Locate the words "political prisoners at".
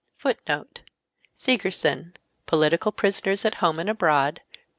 2.47-3.53